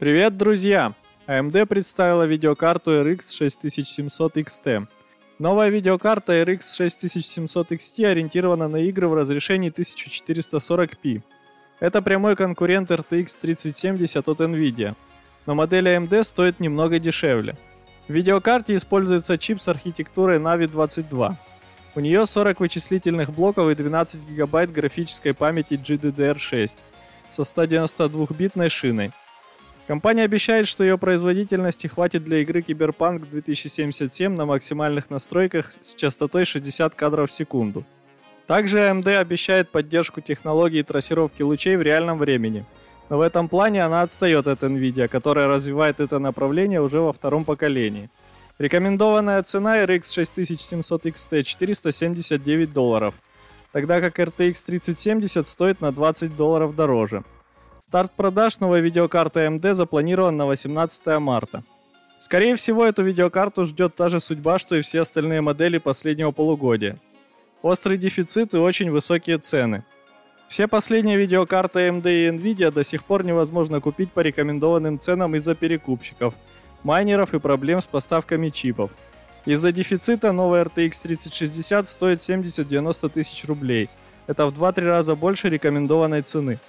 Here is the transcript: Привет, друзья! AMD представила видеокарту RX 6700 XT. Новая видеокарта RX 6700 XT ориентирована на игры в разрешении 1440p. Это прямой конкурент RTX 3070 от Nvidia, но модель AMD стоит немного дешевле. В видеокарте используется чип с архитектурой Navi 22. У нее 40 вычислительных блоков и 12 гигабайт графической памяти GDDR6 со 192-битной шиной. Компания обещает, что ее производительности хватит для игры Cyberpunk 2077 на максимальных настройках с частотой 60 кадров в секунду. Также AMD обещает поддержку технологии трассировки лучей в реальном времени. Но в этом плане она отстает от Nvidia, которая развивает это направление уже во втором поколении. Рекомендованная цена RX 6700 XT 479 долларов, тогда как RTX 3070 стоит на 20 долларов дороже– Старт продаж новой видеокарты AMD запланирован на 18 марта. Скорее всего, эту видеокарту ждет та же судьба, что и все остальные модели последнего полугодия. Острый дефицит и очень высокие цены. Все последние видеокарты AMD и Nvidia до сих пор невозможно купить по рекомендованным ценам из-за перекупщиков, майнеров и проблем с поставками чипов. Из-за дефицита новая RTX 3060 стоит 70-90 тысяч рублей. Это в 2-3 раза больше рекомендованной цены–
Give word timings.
Привет, 0.00 0.38
друзья! 0.38 0.94
AMD 1.26 1.66
представила 1.66 2.22
видеокарту 2.22 2.90
RX 3.02 3.36
6700 3.36 4.38
XT. 4.38 4.86
Новая 5.38 5.68
видеокарта 5.68 6.40
RX 6.40 6.74
6700 6.74 7.72
XT 7.72 8.06
ориентирована 8.06 8.66
на 8.66 8.78
игры 8.78 9.08
в 9.08 9.14
разрешении 9.14 9.70
1440p. 9.70 11.20
Это 11.80 12.00
прямой 12.00 12.34
конкурент 12.34 12.90
RTX 12.90 13.28
3070 13.42 14.26
от 14.26 14.40
Nvidia, 14.40 14.94
но 15.44 15.54
модель 15.54 15.88
AMD 15.88 16.24
стоит 16.24 16.60
немного 16.60 16.98
дешевле. 16.98 17.58
В 18.08 18.12
видеокарте 18.14 18.76
используется 18.76 19.36
чип 19.36 19.60
с 19.60 19.68
архитектурой 19.68 20.38
Navi 20.38 20.66
22. 20.66 21.36
У 21.94 22.00
нее 22.00 22.24
40 22.24 22.58
вычислительных 22.58 23.34
блоков 23.34 23.68
и 23.68 23.74
12 23.74 24.30
гигабайт 24.30 24.72
графической 24.72 25.34
памяти 25.34 25.74
GDDR6 25.74 26.70
со 27.32 27.42
192-битной 27.42 28.70
шиной. 28.70 29.10
Компания 29.86 30.22
обещает, 30.22 30.68
что 30.68 30.84
ее 30.84 30.98
производительности 30.98 31.88
хватит 31.88 32.24
для 32.24 32.38
игры 32.38 32.60
Cyberpunk 32.60 33.28
2077 33.28 34.34
на 34.34 34.46
максимальных 34.46 35.10
настройках 35.10 35.72
с 35.82 35.94
частотой 35.94 36.44
60 36.44 36.94
кадров 36.94 37.30
в 37.30 37.32
секунду. 37.32 37.84
Также 38.46 38.78
AMD 38.78 39.16
обещает 39.16 39.68
поддержку 39.68 40.20
технологии 40.20 40.82
трассировки 40.82 41.42
лучей 41.42 41.76
в 41.76 41.82
реальном 41.82 42.18
времени. 42.18 42.64
Но 43.08 43.18
в 43.18 43.20
этом 43.20 43.48
плане 43.48 43.84
она 43.84 44.02
отстает 44.02 44.46
от 44.46 44.62
Nvidia, 44.62 45.08
которая 45.08 45.48
развивает 45.48 45.98
это 45.98 46.18
направление 46.20 46.80
уже 46.80 47.00
во 47.00 47.12
втором 47.12 47.44
поколении. 47.44 48.10
Рекомендованная 48.58 49.42
цена 49.42 49.78
RX 49.84 50.12
6700 50.12 51.06
XT 51.06 51.42
479 51.42 52.72
долларов, 52.72 53.14
тогда 53.72 54.00
как 54.00 54.18
RTX 54.20 54.64
3070 54.64 55.48
стоит 55.48 55.80
на 55.80 55.90
20 55.90 56.36
долларов 56.36 56.76
дороже– 56.76 57.24
Старт 57.90 58.12
продаж 58.12 58.60
новой 58.60 58.82
видеокарты 58.82 59.40
AMD 59.40 59.74
запланирован 59.74 60.36
на 60.36 60.46
18 60.46 61.18
марта. 61.18 61.64
Скорее 62.20 62.54
всего, 62.54 62.86
эту 62.86 63.02
видеокарту 63.02 63.64
ждет 63.64 63.96
та 63.96 64.08
же 64.08 64.20
судьба, 64.20 64.60
что 64.60 64.76
и 64.76 64.82
все 64.82 65.00
остальные 65.00 65.40
модели 65.40 65.78
последнего 65.78 66.30
полугодия. 66.30 67.00
Острый 67.62 67.98
дефицит 67.98 68.54
и 68.54 68.58
очень 68.58 68.92
высокие 68.92 69.38
цены. 69.38 69.82
Все 70.46 70.68
последние 70.68 71.16
видеокарты 71.16 71.88
AMD 71.88 72.04
и 72.04 72.28
Nvidia 72.28 72.70
до 72.70 72.84
сих 72.84 73.02
пор 73.02 73.24
невозможно 73.24 73.80
купить 73.80 74.12
по 74.12 74.20
рекомендованным 74.20 75.00
ценам 75.00 75.34
из-за 75.34 75.56
перекупщиков, 75.56 76.34
майнеров 76.84 77.34
и 77.34 77.40
проблем 77.40 77.80
с 77.80 77.88
поставками 77.88 78.50
чипов. 78.50 78.92
Из-за 79.46 79.72
дефицита 79.72 80.30
новая 80.30 80.64
RTX 80.64 80.92
3060 81.02 81.88
стоит 81.88 82.20
70-90 82.20 83.08
тысяч 83.08 83.44
рублей. 83.46 83.88
Это 84.28 84.46
в 84.46 84.56
2-3 84.56 84.86
раза 84.86 85.16
больше 85.16 85.48
рекомендованной 85.48 86.22
цены– 86.22 86.60